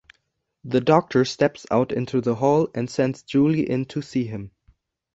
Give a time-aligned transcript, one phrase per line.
[0.63, 4.49] The doctor steps out into the hall and sends Julie in to see him.